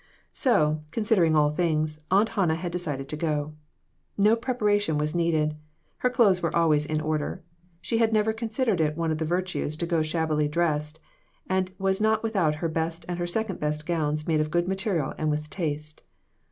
So, 0.33 0.81
considering 0.89 1.35
all 1.35 1.51
things, 1.51 2.03
Aunt 2.09 2.29
Hannah 2.29 2.55
had 2.55 2.71
decided 2.71 3.07
to 3.09 3.15
go. 3.15 3.53
No 4.17 4.35
preparation 4.35 4.97
was 4.97 5.13
needed. 5.13 5.55
Her 5.99 6.09
clothes 6.09 6.41
were 6.41 6.55
always 6.55 6.87
in 6.87 6.99
order. 6.99 7.43
She 7.81 7.99
had 7.99 8.11
never 8.11 8.33
considered 8.33 8.81
it 8.81 8.97
one 8.97 9.11
of 9.11 9.19
the 9.19 9.25
virtues 9.25 9.75
to 9.75 9.85
go 9.85 10.01
shabbily 10.01 10.47
dressed, 10.47 10.99
and 11.47 11.71
was 11.77 12.01
not 12.01 12.23
without 12.23 12.55
her 12.55 12.67
best 12.67 13.05
and 13.07 13.19
her 13.19 13.27
second 13.27 13.59
best 13.59 13.85
gowns 13.85 14.25
made 14.25 14.39
of 14.41 14.49
good 14.49 14.67
material 14.67 15.13
and 15.19 15.29
with 15.29 15.51
taste. 15.51 16.01